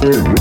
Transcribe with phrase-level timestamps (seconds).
[0.00, 0.37] Every